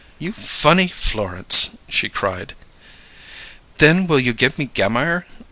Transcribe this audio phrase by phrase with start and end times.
[0.17, 2.55] "You funny Florence!" she cried.
[3.77, 5.27] "Then will you give me Gammire?"